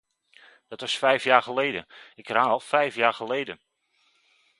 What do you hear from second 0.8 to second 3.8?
was vijf jaar geleden, ik herhaal vijf jaar geleden.